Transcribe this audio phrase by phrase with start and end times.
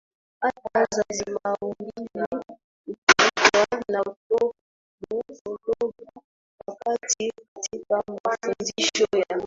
[0.41, 2.27] hata za kimaumbile
[2.85, 4.03] hufutwa na
[5.51, 6.23] toba
[6.85, 9.39] wakati katika mafundisho ya